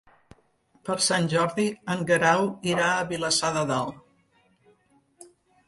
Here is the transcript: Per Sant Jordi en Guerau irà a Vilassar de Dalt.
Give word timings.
Per 0.87 0.95
Sant 1.07 1.27
Jordi 1.33 1.65
en 1.97 2.01
Guerau 2.13 2.43
irà 2.71 2.89
a 2.95 3.05
Vilassar 3.13 3.55
de 3.61 3.65
Dalt. 3.75 5.31